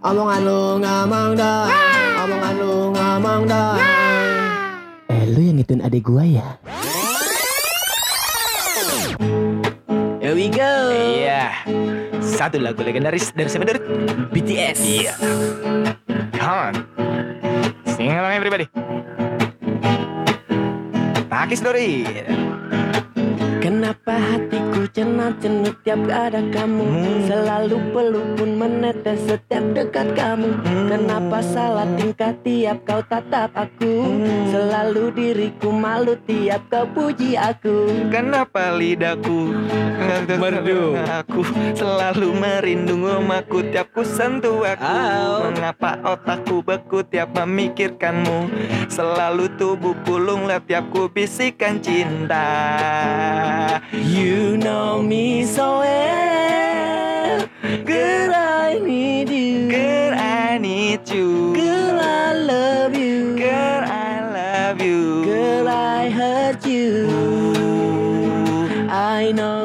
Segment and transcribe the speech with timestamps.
[0.00, 1.68] Omongan lu ngomong dong.
[2.24, 3.76] Omongan lu ngomong dong.
[5.12, 6.56] Eh, lu yang ngituin adik gua ya?
[10.24, 10.88] Here we go.
[10.88, 11.52] Iya.
[12.24, 13.80] Satu lagu legendaris dari siapa dari
[14.32, 14.78] BTS.
[14.80, 15.12] Iya.
[16.32, 16.74] Come on.
[17.92, 18.72] Sing along everybody.
[21.28, 22.08] Takis Dori.
[23.60, 27.20] Kenapa hatiku cenat-cenut tiap ada kamu Hmm.
[27.28, 30.88] Selalu peluk pun menetes setiap dekat kamu Hmm.
[30.88, 34.48] Kenapa salah tingkah tiap kau tatap aku Hmm.
[34.48, 39.52] Selalu diriku malu tiap kau puji aku Kenapa lidahku
[40.40, 40.96] Merdu.
[41.20, 41.44] Aku
[41.76, 45.52] selalu merindung omaku tiap ku sentuh aku Au.
[45.52, 48.48] Mengapa otakku beku tiap memikirkanmu
[48.88, 52.48] Selalu tubuh pulung tiap ku bisikan cinta
[53.92, 57.48] You know me so well.
[57.84, 59.68] Girl I need you.
[59.70, 61.54] Girl I need you.
[61.54, 63.36] Girl I love you.
[63.36, 65.24] Girl I love you.
[65.24, 67.08] Girl I hurt you.
[68.90, 69.59] I know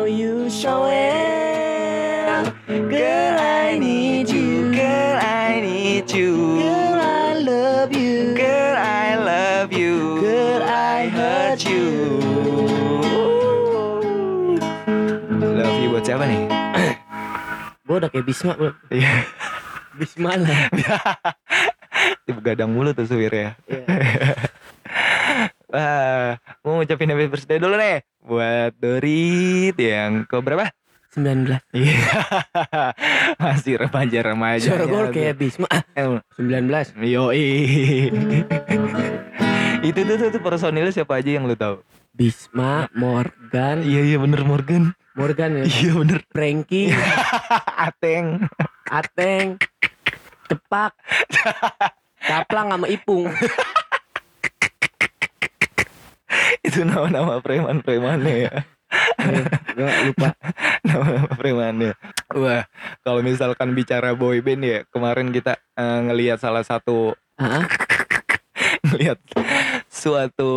[17.96, 18.76] Gue udah kayak Bisma bro.
[18.92, 19.24] Iya.
[19.96, 20.68] Bisma lah.
[22.28, 23.88] Tiba gadang mulu tuh supirnya Iya.
[25.72, 26.36] Wah,
[26.68, 30.76] mau ngucapin happy birthday dulu nih Buat Dorit yang ke berapa?
[31.16, 32.04] 19 Iya.
[33.48, 35.68] Masih remaja-remaja Suara gue kayak Bisma.
[35.72, 37.48] Ah, 19 Yoi.
[39.88, 41.80] Itu tuh, tuh, tuh personilnya siapa aja yang lu tahu?
[42.12, 43.88] Bisma, Morgan.
[43.88, 45.66] Iya iya bener Morgan Morgan ya.
[45.66, 46.22] Iya bener.
[46.28, 46.92] Frankie.
[47.88, 48.52] Ateng.
[48.92, 49.56] Ateng.
[50.52, 50.92] Cepak.
[52.20, 53.32] Kaplang sama Ipung.
[56.68, 58.54] Itu nama-nama preman-premannya ya.
[59.72, 60.36] Gue lupa.
[60.84, 61.92] Nama-nama premannya.
[62.36, 62.68] Wah
[63.08, 67.16] kalau misalkan bicara boy band ya Kemarin kita eh, ngelihat salah satu
[68.92, 69.24] Ngelihat
[69.88, 70.54] suatu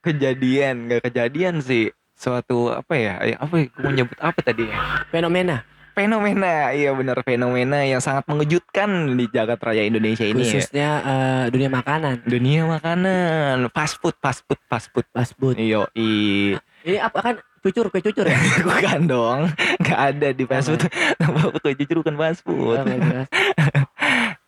[0.00, 0.88] kejadian.
[0.88, 4.78] Gak kejadian sih Suatu apa ya Apa ya Gue mau nyebut apa tadi ya?
[5.10, 5.66] Fenomena.
[5.92, 10.46] Fenomena Iya benar fenomena yang sangat mengejutkan Di jagat raya Indonesia ini ya.
[10.46, 12.22] Khususnya eh, dunia makanan.
[12.22, 13.66] Dunia makanan.
[13.74, 15.04] Fast food Fast food Fast food.
[15.10, 15.58] Fast food.
[15.58, 16.54] Iyo i.
[16.82, 18.38] Ini apa kan cucur kue cucur ya?
[18.66, 19.40] Bukan dong
[19.82, 20.82] Gak ada di fast food.
[21.62, 23.28] Kue cucur bukan fast food Oh, nggak jelas.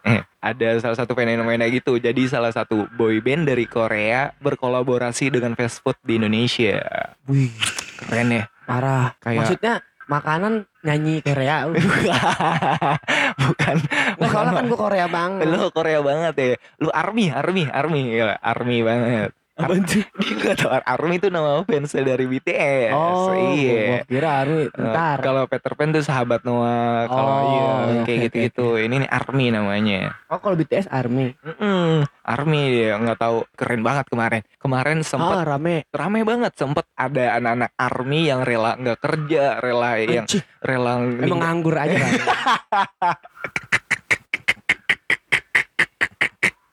[0.04, 1.97] eh, Ada salah satu fenomena gitu.
[1.97, 6.84] Jadi salah satu boy band dari Korea Berkolaborasi dengan fast food di Indonesia.
[7.25, 7.49] Wih
[7.97, 8.44] Keren ya.
[8.69, 9.16] Parah.
[9.25, 11.65] Kayak- Maksudnya makanan nyanyi Korea.
[13.41, 13.77] Bukan.
[14.21, 15.44] Nggak soalnya kan gue Korea banget.
[15.49, 16.47] Lu Korea banget ya.
[16.84, 18.00] Lu army Army Army.
[18.12, 20.03] Gila, Army banget Apa sih?
[20.19, 25.22] Dia gak tau Army itu nama fans dari BTS Oh Iya kira Army Eh, Bentar
[25.22, 27.06] Kalau Peter Pan tuh sahabat Noah.
[27.06, 28.66] Kalau Oh, iya iya, kayak oke, gitu-gitu.
[28.76, 30.00] Ini nih Army namanya.
[30.26, 34.42] Oh kalau BTS Army Mm-mm, Army dia nggak tahu keren banget kemarin.
[34.56, 39.91] Kemarin sempet Ah rame rame banget sempet ada anak-anak Army yang rela nggak kerja, rela
[39.97, 42.12] yang Anjing, rela Emang nganggur aja kan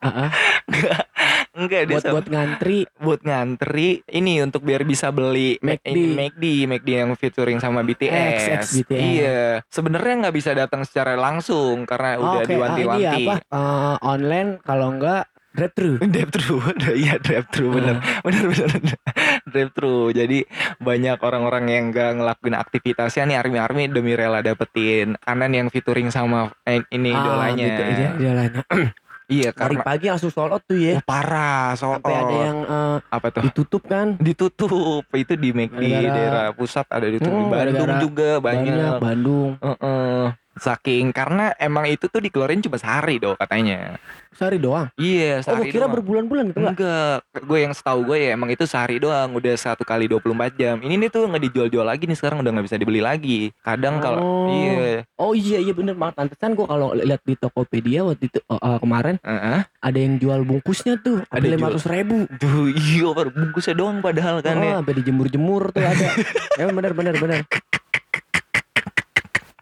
[0.01, 0.29] ah,
[1.51, 5.91] enggak dia buat buat ngantri buat ngantri ini untuk biar bisa beli McD.
[5.91, 8.11] ini McD McD yang featuring sama BTS.
[8.11, 9.01] X, X BTS.
[9.01, 13.23] Iya, sebenarnya nggak bisa datang secara langsung karena udah Oke, ah, diwanti-wanti.
[13.27, 13.35] apa?
[13.43, 15.91] Eh, online kalau enggak drive thru.
[16.13, 16.57] drive thru
[16.95, 18.71] iya drive thru bener bener bener
[19.51, 20.47] drive thru jadi
[20.79, 26.07] banyak orang-orang yang gak ngelakuin aktivitasnya nih army army demi rela dapetin kanan yang featuring
[26.07, 28.61] sama eh, ini idolanya gitu, iya, idolanya.
[29.31, 30.99] iya Hari karena pagi langsung sold out tuh ya.
[30.99, 34.19] oh, parah soal Sampai ada yang eh, apa tuh ditutup kan.
[34.19, 34.69] ditutup
[35.15, 39.51] itu di McD daerah pusat ada di Hmm, di Bandung gara-gara juga banyak, Banyak Bandung.
[39.63, 40.23] Heeh.
[40.53, 43.95] Saking karena emang itu tuh dikeluarin cuma sehari dong katanya
[44.31, 44.87] Sehari doang.
[44.95, 45.93] iya Oh, gue sehari kira doang.
[45.95, 46.73] berbulan-bulan gitu enggak?
[46.73, 50.23] Enggak, gue yang setahu gue ya emang itu sehari doang, udah satu kali 24
[50.55, 50.75] jam.
[50.79, 53.51] Ini nih tuh nggak dijual-jual lagi nih sekarang udah nggak bisa dibeli lagi.
[53.59, 54.47] Kadang kalau Oh.
[54.49, 56.15] iya, Oh iya iya bener banget.
[56.15, 59.59] Pantesan gue kalau lihat di Tokopedia waktu itu eh, eh, kemarin Heeh.
[59.67, 61.21] ada yang jual bungkusnya tuh.
[61.27, 62.23] Ada lima ratus ribu.
[62.31, 64.73] Duh, iya baru bungkusnya doang padahal kan oh, ya.
[64.79, 66.07] sampai dijemur-jemur tuh ada.
[66.59, 67.39] ya bener bener bener.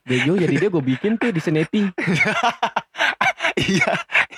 [0.09, 1.85] Bego jadi dia gue bikin tuh di Seneti.
[3.59, 3.91] iya,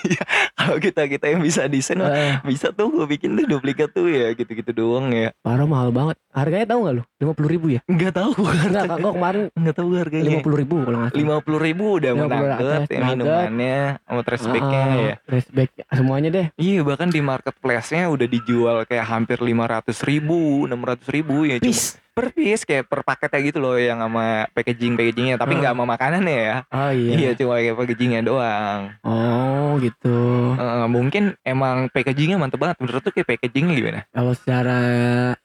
[0.04, 0.22] iya.
[0.52, 4.32] kalau kita kita yang bisa desain Eh, bisa tuh gue bikin tuh duplikat tuh ya
[4.32, 6.18] gitu-gitu doang ya parah mahal banget.
[6.28, 7.02] Harganya tahu nggak lu?
[7.18, 7.80] Lima puluh ribu ya?
[7.86, 11.36] nggak tahu Enggak, kak, gua kemarin nggak tahu harganya lima puluh ribu kalau nggak lima
[11.38, 16.46] puluh ribu udah 50 menanggut ya minumannya sama trash bagnya Ah, ya Respect semuanya deh.
[16.56, 21.56] iya bahkan di marketplace-nya udah dijual kayak hampir lima ratus ribu enam ratus ribu ya
[21.56, 21.72] cuma.
[22.12, 25.58] Per piece kayak per paketnya gitu loh yang sama packaging packagingnya tapi Ah.
[25.58, 27.10] nggak sama makanannya ya Oh iya.
[27.10, 30.16] iya cuma kayak packagingnya doang Oh gitu.
[30.52, 34.78] Eh, mungkin emang packagingnya mantep banget menurut tuh kayak packagingnya gimana Kalau secara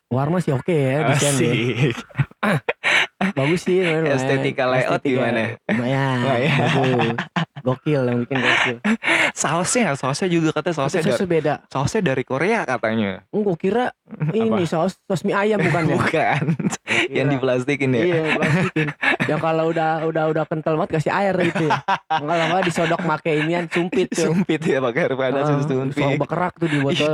[0.08, 1.52] warna sih oke ya desainnya.
[1.52, 1.98] Asik.
[3.38, 3.80] Bagus sih.
[4.16, 5.42] Estetika layout Estetika gimana?
[5.68, 6.18] Lumayan.
[6.20, 7.16] Lumayan.
[7.60, 8.78] Gokil yang bikin gokil.
[9.34, 11.54] sausnya sausnya juga katanya sausnya sausnya beda.
[11.68, 13.86] sausnya dari Korea katanya gua kira
[14.34, 15.96] ini saus saus mie ayam bukan ya?
[15.96, 16.44] bukan
[17.10, 18.88] yang diplastikin ya Iya, plastikin.
[19.26, 21.84] yang kalau udah udah udah kental banget kasih air gitu ya.
[22.08, 24.32] Kalau nggak disodok make inian sumpit tuh.
[24.32, 27.14] sumpit ya pakai air panas Ah, susu soal sumpit bekerak tuh di botol.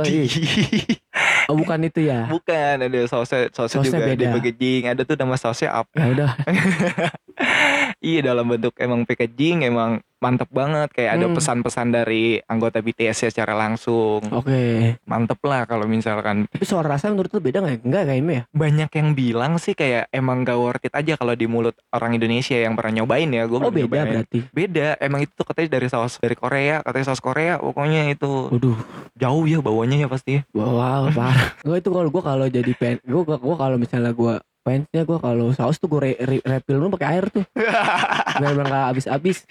[1.44, 2.24] Oh, bukan itu ya.
[2.26, 4.32] bukan ada sausnya sausnya Sausnya juga di beda.
[4.32, 6.30] packaging ada tuh nama sausnya apa Ya udah.
[8.04, 11.36] iya dalam bentuk emang packaging emang mantep banget kayak ada Hmm.
[11.36, 14.96] pesan-pesan dari anggota BTS ya secara langsung Oke.
[15.04, 17.74] mantep lah kalau misalkan Tapi soal rasa menurut lu beda nggak?
[17.74, 17.80] ya?
[17.82, 18.42] Enggak kayaknya ya?
[18.50, 22.56] banyak yang bilang sih kayak emang gak worth it aja kalau di mulut orang Indonesia
[22.56, 24.38] yang pernah nyobain ya gue Oh beda berarti.
[24.50, 28.80] beda emang itu tuh katanya dari saus dari Korea katanya saus Korea pokoknya itu Waduh.
[29.14, 31.52] jauh ya bawanya ya pasti Wow, parah.
[31.66, 35.52] gue itu kalau gue kalau jadi pen, gue gue kalau misalnya gue fansnya gue kalau
[35.52, 37.44] saus tuh gue re, re, refill dulu pakai air tuh.
[38.40, 39.44] Biar nggak habis-habis.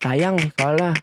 [0.00, 0.96] Sayang soalnya.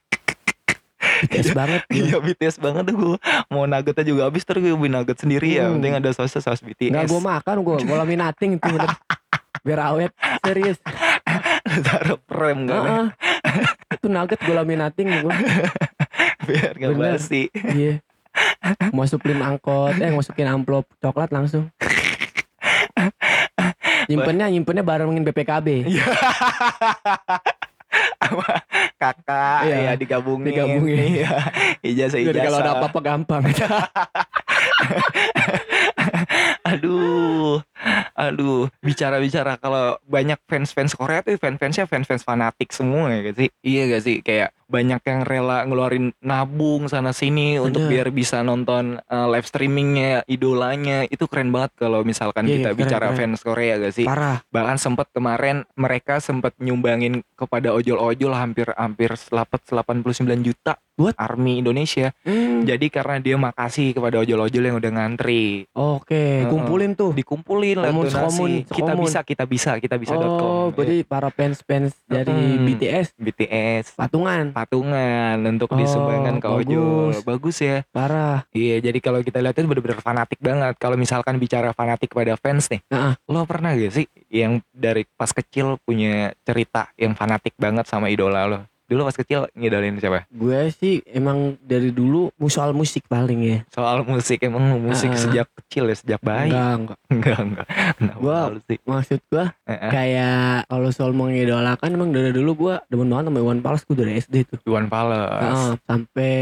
[0.99, 1.81] BTS banget.
[1.91, 3.17] Iya BTS banget tuh gue
[3.47, 5.79] Mau nuggetnya juga habis Terus gue beli nugget sendiri ya Hmm.
[5.79, 8.91] Penting ada sausnya saus BTS Nggak gue makan gue gue laminating itu bener.
[9.59, 10.11] Biar awet
[10.43, 10.79] serius.
[11.87, 13.07] Taruh prem kan Heeh.
[13.95, 15.33] itu nugget gue laminating gue.
[16.47, 17.99] Biar gak basi Iya.
[18.91, 21.67] Masukin angkot, eh masukin amplop coklat langsung.
[24.09, 25.67] Nyimpennya nyimpennya barengin BPKB.
[25.85, 26.05] Iya.
[28.19, 28.45] Sama
[29.01, 29.77] kakak Iya.
[29.81, 30.45] ya digabungin.
[30.49, 30.97] Digabungin.
[31.25, 31.29] Iya.
[31.81, 32.45] Ijazah Jadi ijazah.
[32.45, 33.43] kalau ada apa-apa gampang.
[36.69, 37.61] Aduh.
[38.13, 38.69] Aduh.
[38.81, 43.49] Bicara-bicara Kalau banyak fans-fans Korea tuh Fans-fansnya fans-fans fanatik semua ya gak sih?
[43.63, 44.17] Iya gak sih?
[44.21, 50.21] Kayak banyak yang rela ngeluarin nabung sana sini untuk biar bisa nonton uh, live streamingnya
[50.23, 53.17] idolanya itu keren banget kalau misalkan Iya, kita keren, bicara keren.
[53.33, 54.45] fans Korea gak sih Parah.
[54.47, 60.05] bahkan sempat kemarin mereka sempat nyumbangin kepada ojol-ojol hampir hampir 89
[60.39, 62.61] juta buat army Indonesia Hmm.
[62.61, 66.45] jadi karena dia makasih kepada ojol-ojol yang udah ngantri Oke, Heeh.
[66.45, 67.09] kumpulin tuh.
[67.11, 71.95] dikumpulin lah Komun, donasi sekomun, kita bisa kita bisa kita bisa Oh, berarti para fans-fans
[72.03, 72.67] dari Mm-mm.
[72.67, 74.51] BTS BTS patungan.
[74.59, 77.23] Patungan untuk Oh, disumbangkan ke ojol bagus.
[77.23, 78.43] bagus ya Parah.
[78.51, 82.67] iya jadi kalau kita lihat itu bener-bener fanatik banget kalau misalkan bicara fanatik pada fans
[82.67, 83.13] nih Heeh.
[83.25, 88.43] lo pernah gak sih yang dari pas kecil punya cerita yang fanatik banget sama idola
[88.45, 88.59] lo
[88.89, 93.57] dulu pas kecil ngidolin siapa Gue sih emang dari dulu soal musik paling ya.
[93.69, 95.19] soal musik emang musik Ah.
[95.19, 96.97] sejak kecil ya sejak bayi Enggak, enggak.
[97.07, 102.51] enggak enggak Kenapa Gua- sih Maksud gue Eh, kayak kalau soal mengidolakan emang dari dulu
[102.59, 104.59] gue demen banget sama Iwan Fals gue dari SD tuh.
[104.65, 106.33] Iwan Fals Heeh, sampai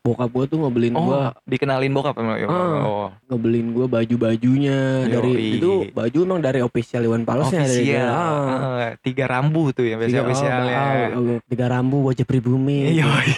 [0.00, 2.22] bokap gue tuh ngebeliin oh gue dikenalin bokap Ah.
[2.22, 2.46] Fals.
[2.46, 8.46] oh ngebeliin gue baju-bajunya dari itu baju emang dari official Iwan dari official ah.
[8.46, 10.78] Ah, tiga rambu tuh yang Tiga, biasa officialnya
[11.12, 12.96] oh, oh, tiga rambu wajah pribumi.
[12.96, 13.32] Yoi.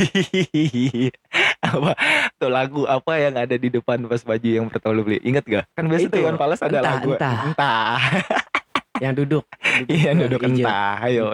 [1.68, 1.90] apa
[2.38, 5.18] tuh lagu apa yang ada di depan pas baju yang pertama lu beli?
[5.22, 5.64] Inget gak?
[5.74, 6.14] Kan biasa Itu.
[6.14, 7.36] tuh Iwan Fals ada Entah, lagu entah.
[7.46, 7.98] entah.
[8.98, 9.44] Yang duduk.
[9.86, 10.58] Iya duduk hijau.
[10.66, 10.98] entah.
[11.06, 11.26] Ayo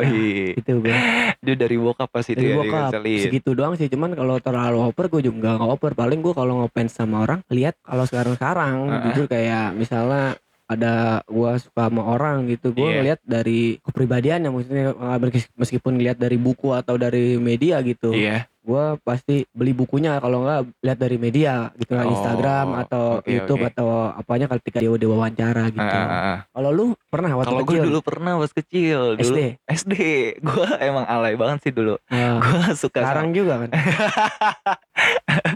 [0.52, 0.92] itu gue
[1.40, 5.08] dia dari bokap pas itu dari ya bokap segitu doang sih cuman kalau terlalu over
[5.08, 5.92] gue juga nggak over.
[5.96, 9.02] Paling gue kalau ngefans sama orang lihat kalau sekarang sekarang Heeh.
[9.08, 10.36] jujur kayak misalnya
[10.74, 12.96] ada gua suka sama orang gitu gue Iya.
[12.96, 15.18] ngeliat dari kepribadian maksudnya eh,
[15.54, 20.80] meskipun ngeliat dari buku atau dari media gitu iya gue pasti beli bukunya kalau nggak
[20.80, 23.68] lihat dari media gitu Oh, Instagram atau oke, YouTube oke.
[23.68, 25.84] atau apanya ketika dia udah wawancara gitu.
[25.84, 26.38] Ah, ah, ah.
[26.48, 29.40] Kalau lu pernah waktu kalau gue kecil dulu pernah pas kecil dulu SD?
[29.68, 29.94] SD
[30.40, 33.70] gue emang alay banget sih dulu Ah, gue suka sekarang juga kan.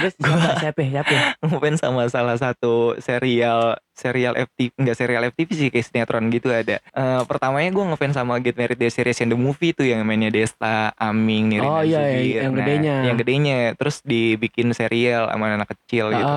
[0.00, 1.14] Terus Siapa siapa siapa?
[1.44, 6.80] ngefans sama salah satu serial serial FTV enggak serial FTV sih kayak sinetron gitu ada.
[6.80, 10.28] Eh pertamanya gue ngefans sama Get Married the Series and the Movie tuh yang mainnya
[10.28, 12.40] Desta, Aming, Nirina Oh, iya, Zubir.
[12.40, 12.94] yang Nah, gedenya.
[13.04, 16.34] Yang gedenya terus dibikin serial sama anak kecil gitu.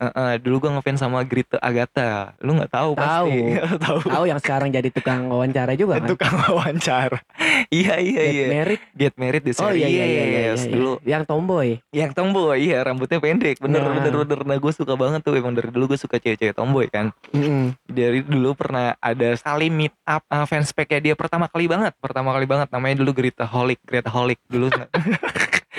[0.00, 2.32] Eh, eh, dulu gue ngefans sama Grita Agatha.
[2.40, 3.36] Lu nggak tahu pasti.
[3.60, 3.76] Tahu.
[3.84, 3.98] tahu.
[4.08, 6.08] tahu yang sekarang jadi tukang wawancara juga kan?
[6.08, 7.20] Tukang wawancara.
[7.68, 8.46] iya iya Get iya.
[8.48, 8.82] married.
[8.96, 10.64] Get Married the Oh iya iya iya, iya, yes.
[10.64, 10.72] iya.
[10.72, 11.68] Dulu Yang tomboy.
[11.90, 13.96] yang tomboy iya rambutnya pendek bener Nah.
[13.96, 16.99] bener bener nah gue suka banget tuh emang dari dulu gue suka cewek-cewek tomboy kan
[17.08, 17.72] Mm-mm.
[17.88, 22.44] dari dulu pernah ada sekali meet up uh, fanspage dia pertama kali banget pertama kali
[22.44, 24.68] banget namanya dulu Greta Holic Greta Holic dulu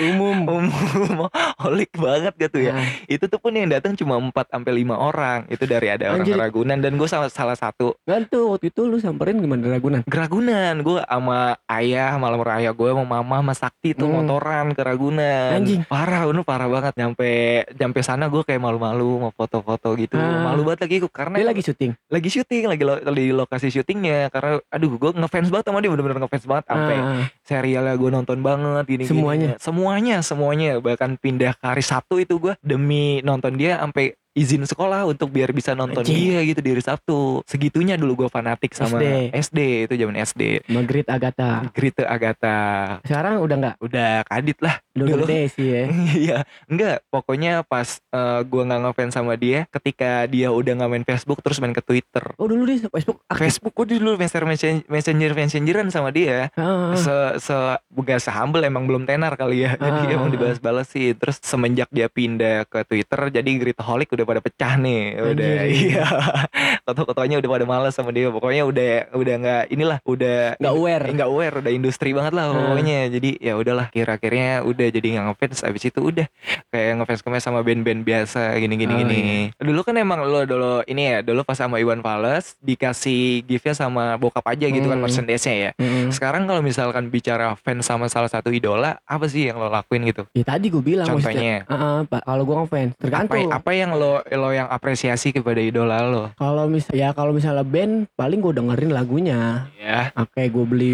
[0.01, 0.47] Umum.
[0.47, 1.29] umum
[1.61, 5.45] holik banget gitu ya Ah, itu tuh pun yang datang cuma 4 sampai lima orang
[5.47, 6.35] itu dari ada orang Anjir.
[6.35, 10.01] Ragunan dan gue salah salah satu kan tuh waktu itu lu samperin gimana Ragunan?
[10.03, 14.23] Ragunan gue sama ayah malam raya gue sama mama sama Sakti tuh Hmm.
[14.23, 15.81] motoran ke Ragunan Anjing.
[15.85, 17.29] parah bener parah banget nyampe
[17.71, 20.43] nyampe sana gue kayak malu-malu mau foto-foto gitu Ah.
[20.43, 21.91] malu banget lagi karena Dia lagi syuting.
[22.07, 26.17] lagi syuting lagi lo, di lokasi syutingnya karena aduh gue ngefans banget sama dia bener-bener
[26.19, 29.55] ngefans banget sampai Ah, serialnya gue nonton banget gini Semuanya?
[29.57, 35.03] semuanya semuanya bahkan pindah ke hari Sabtu itu gue demi nonton dia sampai izin sekolah
[35.03, 36.15] untuk biar bisa nonton Anjing.
[36.15, 39.05] dia gitu di hari Sabtu segitunya dulu gue fanatik sama SD.
[39.35, 41.67] SD, itu zaman SD Magrit Agatha.
[41.71, 42.57] Grita Agatha
[43.03, 43.75] Sekarang udah nggak?
[43.79, 45.23] udah kadit lah Udah Dulu.
[45.23, 45.83] gede sih ya.
[46.21, 47.07] Iya, enggak.
[47.07, 51.63] Pokoknya pas eh, gua nggak ngefans sama dia, ketika dia udah nggak main Facebook terus
[51.63, 52.35] main ke Twitter.
[52.35, 53.39] Oh dulu dia Facebook aktif.
[53.39, 54.51] Facebook gue dulu messenger
[54.91, 56.51] messenger messengeran sama dia.
[56.59, 56.95] Ah, ah.
[56.95, 57.55] Se se
[57.87, 58.19] bukan
[58.67, 59.75] emang belum tenar kali ya.
[59.79, 60.15] Jadi Ah.
[60.15, 61.15] emang dibalas-balas sih.
[61.15, 65.01] Terus semenjak dia pindah ke Twitter, jadi Gritaholic udah pada pecah nih.
[65.17, 65.71] Udah Anjir.
[65.91, 66.05] iya.
[66.85, 68.27] Foto-fotonya udah pada males sama dia.
[68.27, 71.05] Pokoknya udah udah nggak inilah, udah Nggak aware.
[71.11, 72.57] nggak aware udah industri banget lah Hmm.
[72.67, 76.27] pokoknya jadi ya udahlah kira-kiranya udah jadi nggak ngefans abis itu udah
[76.67, 79.61] kayak ngefans ngefans sama band-band biasa gini gini Oh, gini iya.
[79.61, 84.17] dulu kan emang lo dulu ini ya dulu pas sama Iwan Fals dikasih gift-nya sama
[84.17, 85.05] bokap aja gitu kan Hmm.
[85.05, 86.09] merchandise-nya ya Mm-mm.
[86.09, 90.25] sekarang kalau misalkan bicara fans sama salah satu idola apa sih yang lo lakuin gitu
[90.33, 93.47] Ya tadi gue bilang contohnya ah, Pak, kalau gue ngefans apa, tergantung.
[93.49, 98.07] apa yang lo lo yang apresiasi kepada idola lo Kalau misal ya kalau misalnya band
[98.11, 99.67] paling gue dengerin lagunya.
[99.75, 100.93] ya Oke, gue beli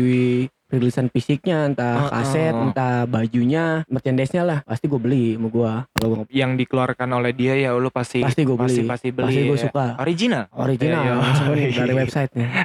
[0.67, 2.59] rilisan fisiknya, entah Oh, kaset, oh.
[2.65, 5.71] entah bajunya, merchandise-nya lah, pasti gue beli sama gue.
[5.95, 8.67] Kalau gue yang dikeluarkan oleh dia ya lo pasti pasti gue beli.
[8.67, 9.61] pasti pasti beli Pasti gue ya.
[9.63, 9.85] suka.
[9.97, 11.15] original Original Iya, iya.
[11.17, 11.95] langsung dari Iya.
[11.95, 12.47] websitenya.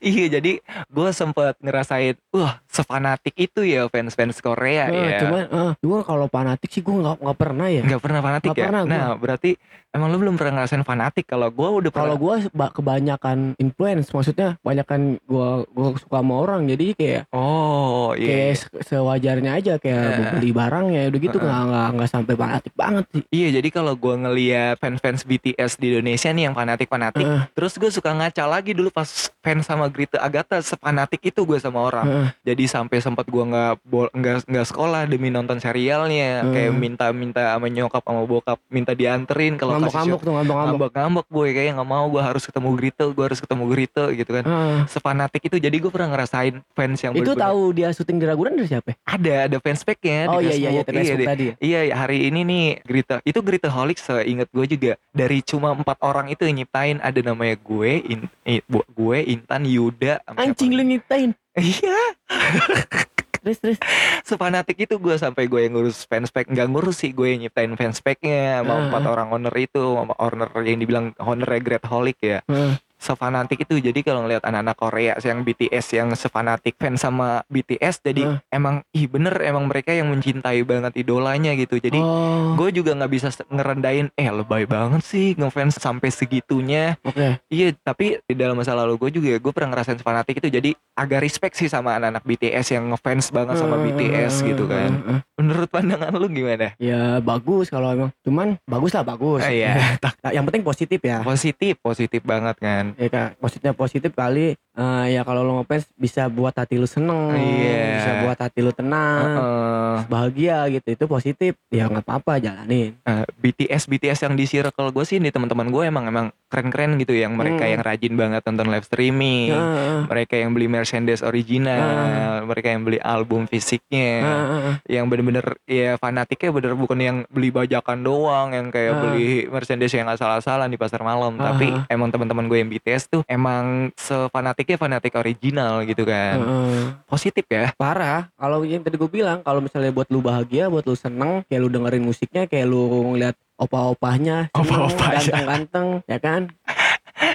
[0.04, 0.52] iya jadi
[0.86, 5.98] gue sempet ngerasain wah sefanatik itu ya fans fans Korea Eh, ya Cuman, eh, gue
[6.02, 7.82] kalau fanatik sih gue nggak nggak pernah ya.
[7.82, 8.90] nggak pernah fanatik Nggak ya pernah gua.
[8.90, 9.50] nah berarti
[9.90, 14.60] emang lu belum pernah ngerasain fanatik kalau gue udah Kalau pernah gue kebanyakan influence, maksudnya
[14.60, 18.54] kebanyakan gue gue suka sama orang, jadi kayak oh iya kayak iya.
[18.54, 21.46] se- sewajarnya aja kayak gua beli barang ya udah gitu Eh, eh.
[21.48, 23.22] nggak nggak nggak sampai fanatik banget sih.
[23.28, 27.88] Iya, jadi kalau gue ngeliat fans-fans BTS di Indonesia nih yang fanatik-fanatik, Eh, terus gue
[27.88, 32.06] suka ngaca lagi dulu pas fans sama Grita Agatha sefanatik itu gue sama orang.
[32.06, 36.52] eh, Jadi sampai sempat gue nggak bol- nggak nggak sekolah demi nonton serialnya, Hmm.
[36.52, 40.68] kayak minta-minta sama nyokap sama bokap minta dianterin kalau ngambek-ngambek tuh ngambek-ngambek.
[40.88, 44.44] ngambek-ngambek boy kayak nggak mau gue harus ketemu Grita gue harus ketemu Grita gitu kan
[44.44, 48.54] Eh, sefanatik itu jadi gue pernah ngerasain fans yang itu tahu dia syuting di Ragunan
[48.54, 48.92] dari siapa?
[49.02, 51.54] ada ada fans packnya Oh iya iya iya di Facebook di- tadi ya.
[51.58, 55.98] Iya ya, hari ini nih Grita itu Grita Holic seingat gue juga dari cuma empat
[56.00, 61.30] orang itu yang nyiptain ada namanya gue In, eh, gue Intan Yuda Anjing lu nyiptain.
[61.58, 61.98] iya
[63.42, 63.78] Terus terus.
[64.24, 68.60] sefanatik itu gue sampai gue yang ngurus fanspage nggak ngurus sih gue yang nyiptain fanspage-nya
[68.60, 72.38] sama Ah, empat orang owner itu sama owner yang dibilang ownernya Great Holic ya.
[72.44, 78.02] Eh, sefanatik itu jadi kalau ngelihat anak-anak Korea yang BTS yang sefanatik fans sama BTS
[78.02, 78.42] jadi Ah.
[78.50, 83.08] emang ih bener emang mereka yang mencintai banget idolanya gitu jadi oh, gue juga nggak
[83.08, 87.38] bisa ngerendahin eh lebay banget sih ngefans sampai segitunya oke.
[87.48, 91.22] iya tapi di dalam masa lalu gue juga gue pernah ngerasain fanatik itu jadi agak
[91.22, 95.20] respect sih sama anak-anak BTS yang ngefans banget sama Eh, BTS gitu kan eh, eh.
[95.36, 98.10] menurut pandangan lu gimana Ya bagus kalau emang.
[98.20, 99.40] Cuman bagus lah bagus.
[99.40, 99.94] Ah, iya
[100.36, 101.22] yang penting positif ya.
[101.22, 104.56] positif positif banget kan Ya kak, positifnya positif kali.
[104.78, 107.98] eh, ya kalau lo ngefans bisa buat hati lu seneng, Iya.
[107.98, 109.96] bisa buat hati lu tenang, Heeh.
[110.06, 110.88] bahagia gitu.
[110.88, 111.58] Itu positif.
[111.68, 112.94] Ya nggak apa-apa jalanin.
[112.96, 117.12] Eh, BTS BTS yang di circle gue sih di teman-teman gue emang emang keren-keren gitu
[117.12, 117.72] yang mereka Hmm.
[117.72, 119.98] yang rajin banget nonton live streaming Heeh.
[120.08, 124.72] mereka yang beli merchandise original mereka yang beli album fisiknya Heeh.
[124.90, 129.00] yang bener-bener ya fanatiknya bener bukan yang beli bajakan doang yang kayak Ah.
[129.04, 131.84] beli merchandise yang asal-asalan di pasar malam tapi Ah.
[131.88, 136.82] emang teman-teman gue yang BTS tuh emang sefanatiknya fanatik original gitu kan Heeh.
[137.04, 138.32] positif ya Parah.
[138.34, 141.68] Kalau yang tadi gue bilang, kalau misalnya buat lu bahagia, buat lu seneng, kayak lu
[141.68, 142.80] dengerin musiknya, kayak lu
[143.12, 144.46] ngeliat Opa-opanya.
[144.54, 146.42] ganteng-ganteng, ya kan?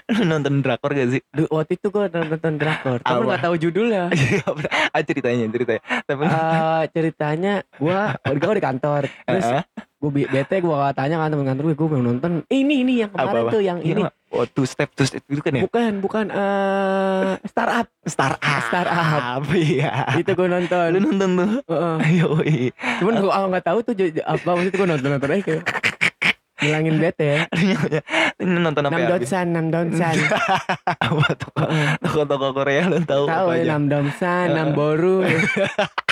[0.10, 3.24] lu nonton drakor gak sih Du- Waktu itu gue nonton drakor, tapi Apa?
[3.26, 4.08] nggak tahu judulnya.
[4.96, 8.00] ah ceritanya ceritanya tapi Eh, ceritanya gue,
[8.34, 9.48] gue di kantor, terus
[9.98, 13.32] gue bete gue tanya kan temen kantor gue, gue mau nonton ini ini yang kemarin
[13.34, 13.52] Apa-apa?
[13.52, 14.04] tuh yang ini.
[14.30, 17.88] oh two step two step itu kan ya Bukan, bukan eh startup.
[18.04, 19.42] startup Startup.
[19.54, 20.88] iya Itu gue nonton.
[20.90, 21.96] lu nonton tuh Heeh.
[22.20, 22.60] Yoi.
[23.00, 25.64] Cuman gue nggak tahu tuh apa maksudnya gue nonton nonton aja kayak
[26.64, 27.40] ngilangin bete ya.
[28.44, 29.10] Ini nonton apa Nam ya?
[29.16, 30.16] Donsan, Nam Donsan.
[31.08, 31.62] apa toko
[32.00, 33.76] toko-toko Korea lu tahu Tahu ya?
[33.76, 35.28] Nam Donsan, Nam Boru.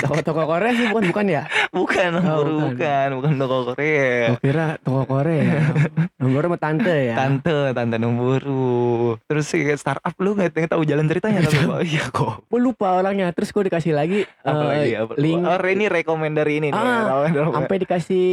[0.00, 1.42] Toko-toko Korea sih bukan bukan ya?
[1.70, 4.34] Bukan, Oh, bukan, bukan, bukan toko Korea.
[4.34, 5.70] Gue kira toko Korea.
[6.18, 7.14] Nam Boru sama tante ya.
[7.14, 9.14] Tante, tante Nomburu.
[9.24, 12.42] Terus sih kayak startup lu nggak tahu jalan ceritanya tapi oh, iya kok.
[12.44, 13.30] Gue lupa orangnya.
[13.30, 14.92] Terus gue dikasih lagi Apa eh, lagi?
[14.98, 15.12] Apa?
[15.14, 16.76] link Oh, ini rekomend dari ini nih.
[16.76, 18.26] Ah, rekomend- sampai dikasih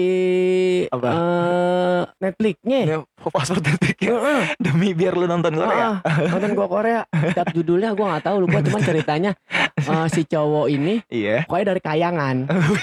[0.89, 1.07] Apa?
[1.07, 2.79] eh Netflixnya.
[2.83, 2.97] Ya,
[3.27, 4.17] password detik ya.
[4.57, 6.01] Demi biar lu nonton Korea.
[6.01, 7.01] Ah, nonton gua Korea.
[7.11, 9.31] Setiap judulnya gua nggak tahu lupa cuman ceritanya
[9.77, 11.45] eh, si cowok ini Iya.
[11.57, 12.35] Pokoknya dari kayangan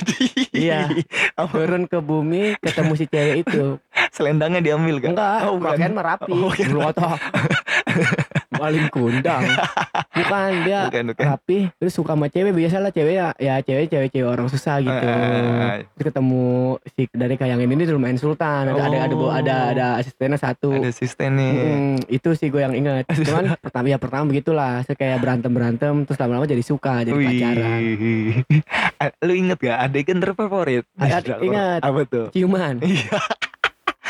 [0.55, 0.87] Iya.
[1.51, 3.79] Turun ke bumi ketemu si cewek itu.
[4.15, 5.11] Selendangnya diambil kan?
[5.15, 6.31] Enggak, Oh, pakaian merapi.
[6.31, 7.19] Oh, bukan.
[8.55, 9.43] Paling kundang.
[10.15, 11.25] Bukan dia Bukan, bukan.
[11.27, 14.95] rapi terus suka sama cewek biasalah cewek ya ya cewek cewek cewek orang susah gitu.
[14.95, 16.47] Ah, Terus ketemu
[16.89, 18.71] si dari kayangan ini tuh lumayan sultan.
[18.71, 19.29] Ada ada ada Oh.
[19.29, 20.71] ada ada asistennya satu.
[20.73, 21.53] Ada asisten nih.
[21.53, 26.17] Mm, itu sih gue yang inget Cuman pertama ya pertama begitulah Saya kayak berantem-berantem Terus
[26.17, 28.35] lama-lama jadi suka Jadi pacaran Wih.
[29.03, 30.87] Ah, Lu inget gak adegan terfavorit?
[30.95, 31.81] Ada- ingat.
[31.81, 32.27] Apa tuh?
[32.31, 32.79] Ciuman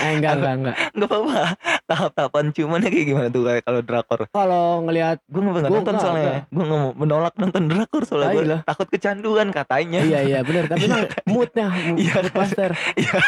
[0.05, 1.43] Eh enggak enggak enggak nggak apa-apa.
[1.85, 4.21] Tahap-tahapan cumannya kayak gimana tuh kayak kalau drakor?
[4.29, 6.39] Kalau ngelihat Gue nggak nggak Gua nonton nggak, soalnya.
[6.47, 8.59] Gue nggak mau menolak nonton drakor soalnya Ah, gue iya.
[8.63, 10.01] takut kecanduan katanya.
[10.01, 12.15] Iya iya bener Tapi emang moodnya Mood, Iya.
[12.21, 12.71] mood master
[13.01, 13.19] Iya.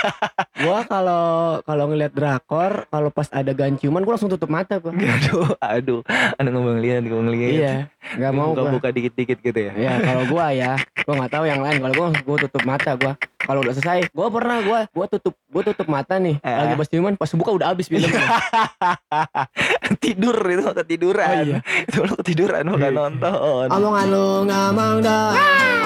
[0.56, 1.24] Gua kalau
[1.62, 6.00] kalau ngelihat drakor Kalau pas ada ciuman Gue langsung tutup mata gua aduh, aduh,
[6.32, 7.52] ada ngomong lihat, ngomong lihat.
[7.52, 7.74] Iya
[8.16, 9.72] Gak mau buka gua buka dikit-dikit gitu ya.
[9.76, 13.14] Ya kalau gua ya Gua nggak tahu yang lain Kalau gua Gua tutup mata gua
[13.46, 16.50] kalau udah selesai gua pernah gua gua tutup gua tutup mata nih Eh.
[16.56, 18.10] lagi pas ciuman pas buka udah habis filmnya
[20.02, 21.30] Tidur itu ketiduran.
[21.30, 21.58] Oh, iya.
[21.84, 22.98] Itu lo ketiduran bukan Iya.
[22.98, 23.66] nonton.
[23.70, 25.30] Omongan lu ngamang dah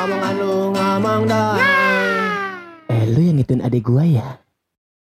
[0.00, 1.52] Omongan lu ngamang dah
[2.88, 4.40] Eh lu yang ngituin adik gua ya